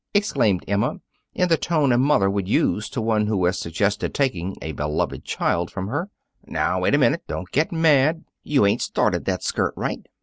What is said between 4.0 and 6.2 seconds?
taking a beloved child from her.